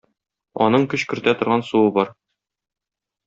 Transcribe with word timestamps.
Аның 0.67 0.87
көч 0.93 1.03
кертә 1.11 1.35
торган 1.41 1.63
суы 1.69 1.93
бар. 1.99 2.11